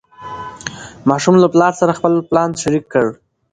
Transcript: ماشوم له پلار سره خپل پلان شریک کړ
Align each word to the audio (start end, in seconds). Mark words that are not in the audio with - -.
ماشوم 1.09 1.35
له 1.43 1.47
پلار 1.53 1.73
سره 1.79 1.97
خپل 1.99 2.13
پلان 2.29 2.49
شریک 2.61 2.85
کړ 2.93 3.05